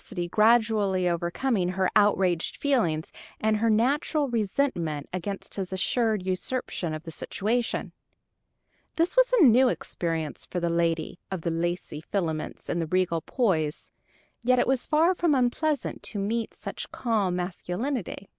She 0.00 0.02
was 0.02 0.06
puzzled 0.06 0.16
her 0.16 0.28
curiosity 0.30 0.34
gradually 0.34 1.08
overcoming 1.10 1.68
her 1.72 1.90
outraged 1.94 2.56
feelings 2.56 3.12
and 3.38 3.58
her 3.58 3.68
natural 3.68 4.28
resentment 4.30 5.06
against 5.12 5.56
his 5.56 5.74
assured 5.74 6.24
usurpation 6.24 6.94
of 6.94 7.02
the 7.02 7.10
situation. 7.10 7.92
This 8.96 9.14
was 9.14 9.30
a 9.34 9.44
new 9.44 9.68
experience 9.68 10.46
for 10.46 10.58
the 10.58 10.70
lady 10.70 11.18
of 11.30 11.42
the 11.42 11.50
lacy 11.50 12.00
filaments 12.00 12.70
and 12.70 12.90
regal 12.90 13.20
poise; 13.20 13.90
yet 14.42 14.58
it 14.58 14.66
was 14.66 14.86
far 14.86 15.14
from 15.14 15.34
unpleasant 15.34 16.02
to 16.04 16.18
meet 16.18 16.54
such 16.54 16.90
calm 16.90 17.36
masculinity. 17.36 18.30